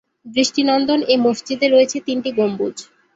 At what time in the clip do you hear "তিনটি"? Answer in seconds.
2.07-2.29